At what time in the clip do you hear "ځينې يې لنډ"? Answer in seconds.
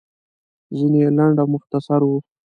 0.75-1.35